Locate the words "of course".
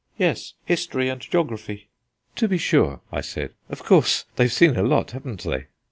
3.69-4.25